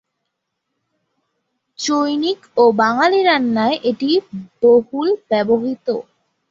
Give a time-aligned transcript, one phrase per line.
[1.79, 4.09] চৈনিক ও বাঙালি রান্নায় এটি
[4.61, 5.87] বহুল ব্যবহৃত।